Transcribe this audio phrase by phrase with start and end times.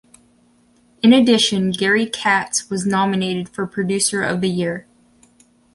[1.03, 4.87] In addition, Gary Katz was nominated for Producer of the Year.